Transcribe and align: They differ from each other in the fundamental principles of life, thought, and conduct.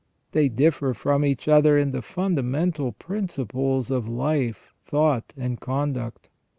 They 0.31 0.49
differ 0.49 0.95
from 0.95 1.23
each 1.23 1.47
other 1.47 1.77
in 1.77 1.91
the 1.91 2.01
fundamental 2.01 2.93
principles 2.93 3.91
of 3.91 4.07
life, 4.09 4.73
thought, 4.83 5.31
and 5.37 5.59
conduct. 5.59 6.27